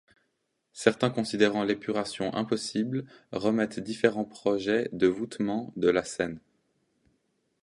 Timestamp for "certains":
0.73-1.11